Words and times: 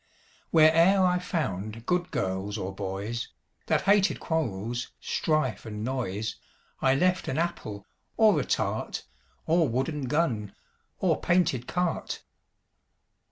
Where 0.49 0.75
e'er 0.75 1.05
I 1.05 1.19
found 1.19 1.85
good 1.85 2.09
girls 2.09 2.57
or 2.57 2.73
boys, 2.73 3.27
That 3.67 3.81
hated 3.81 4.19
quarrels, 4.19 4.89
strife 4.99 5.63
and 5.63 5.83
noise, 5.83 6.37
I 6.81 6.95
left 6.95 7.27
an 7.27 7.37
apple, 7.37 7.85
or 8.17 8.39
a 8.39 8.43
tart, 8.43 9.05
Or 9.45 9.69
wooden 9.69 10.05
gun, 10.05 10.55
or 10.97 11.21
painted 11.21 11.67
cart. 11.67 12.23